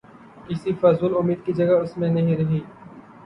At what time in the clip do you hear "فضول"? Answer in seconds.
0.73-1.13